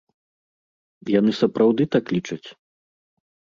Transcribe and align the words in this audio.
Яны 1.19 1.31
сапраўды 1.41 1.83
так 1.99 2.05
лічаць? 2.17 2.43